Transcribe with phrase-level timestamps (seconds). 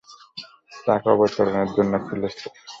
[0.83, 2.45] চাকা অবতরণের জন্য খুলেছে।